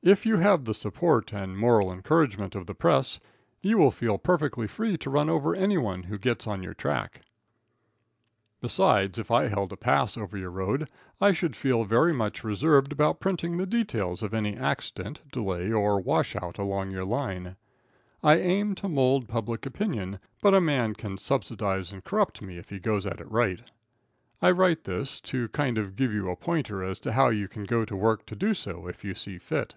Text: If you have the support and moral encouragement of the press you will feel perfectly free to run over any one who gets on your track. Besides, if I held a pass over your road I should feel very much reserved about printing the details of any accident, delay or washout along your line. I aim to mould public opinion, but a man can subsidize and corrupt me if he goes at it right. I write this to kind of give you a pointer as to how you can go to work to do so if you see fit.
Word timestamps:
If 0.00 0.24
you 0.24 0.36
have 0.36 0.64
the 0.64 0.74
support 0.74 1.32
and 1.32 1.58
moral 1.58 1.92
encouragement 1.92 2.54
of 2.54 2.66
the 2.66 2.74
press 2.74 3.18
you 3.60 3.76
will 3.76 3.90
feel 3.90 4.16
perfectly 4.16 4.68
free 4.68 4.96
to 4.96 5.10
run 5.10 5.28
over 5.28 5.56
any 5.56 5.76
one 5.76 6.04
who 6.04 6.16
gets 6.18 6.46
on 6.46 6.62
your 6.62 6.72
track. 6.72 7.22
Besides, 8.60 9.18
if 9.18 9.32
I 9.32 9.48
held 9.48 9.72
a 9.72 9.76
pass 9.76 10.16
over 10.16 10.38
your 10.38 10.52
road 10.52 10.88
I 11.20 11.32
should 11.32 11.56
feel 11.56 11.82
very 11.84 12.12
much 12.14 12.44
reserved 12.44 12.92
about 12.92 13.18
printing 13.18 13.56
the 13.56 13.66
details 13.66 14.22
of 14.22 14.32
any 14.32 14.56
accident, 14.56 15.20
delay 15.32 15.72
or 15.72 16.00
washout 16.00 16.58
along 16.58 16.92
your 16.92 17.04
line. 17.04 17.56
I 18.22 18.36
aim 18.36 18.76
to 18.76 18.88
mould 18.88 19.26
public 19.28 19.66
opinion, 19.66 20.20
but 20.40 20.54
a 20.54 20.60
man 20.60 20.94
can 20.94 21.18
subsidize 21.18 21.92
and 21.92 22.04
corrupt 22.04 22.40
me 22.40 22.56
if 22.56 22.70
he 22.70 22.78
goes 22.78 23.04
at 23.04 23.20
it 23.20 23.30
right. 23.30 23.68
I 24.40 24.52
write 24.52 24.84
this 24.84 25.20
to 25.22 25.48
kind 25.48 25.76
of 25.76 25.96
give 25.96 26.12
you 26.12 26.30
a 26.30 26.36
pointer 26.36 26.84
as 26.84 27.00
to 27.00 27.12
how 27.12 27.30
you 27.30 27.48
can 27.48 27.64
go 27.64 27.84
to 27.84 27.96
work 27.96 28.24
to 28.26 28.36
do 28.36 28.54
so 28.54 28.86
if 28.86 29.02
you 29.04 29.14
see 29.14 29.38
fit. 29.38 29.74